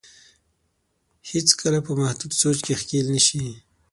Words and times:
هېڅ 1.29 1.47
کله 1.61 1.79
په 1.85 1.91
محدود 1.99 2.31
سوچ 2.41 2.57
کې 2.65 2.79
ښکېل 2.81 3.07
نه 3.15 3.21
شي. 3.27 3.43